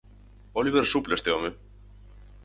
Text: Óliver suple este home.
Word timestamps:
Óliver 0.59 0.85
suple 0.93 1.13
este 1.15 1.29
home. 1.35 1.51